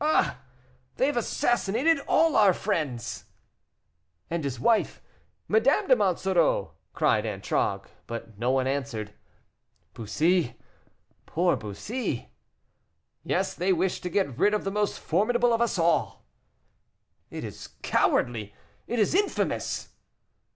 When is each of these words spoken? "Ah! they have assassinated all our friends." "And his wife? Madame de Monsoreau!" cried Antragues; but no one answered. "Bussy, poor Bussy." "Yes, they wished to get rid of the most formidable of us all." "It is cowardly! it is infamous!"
"Ah! 0.00 0.40
they 0.96 1.06
have 1.06 1.16
assassinated 1.16 2.00
all 2.08 2.34
our 2.34 2.52
friends." 2.52 3.26
"And 4.28 4.42
his 4.42 4.58
wife? 4.58 5.00
Madame 5.46 5.86
de 5.86 5.94
Monsoreau!" 5.94 6.72
cried 6.92 7.24
Antragues; 7.24 7.88
but 8.08 8.36
no 8.36 8.50
one 8.50 8.66
answered. 8.66 9.12
"Bussy, 9.94 10.56
poor 11.24 11.54
Bussy." 11.54 12.30
"Yes, 13.22 13.54
they 13.54 13.72
wished 13.72 14.02
to 14.02 14.10
get 14.10 14.36
rid 14.36 14.54
of 14.54 14.64
the 14.64 14.72
most 14.72 14.98
formidable 14.98 15.52
of 15.54 15.60
us 15.62 15.78
all." 15.78 16.24
"It 17.30 17.44
is 17.44 17.68
cowardly! 17.80 18.52
it 18.88 18.98
is 18.98 19.14
infamous!" 19.14 19.90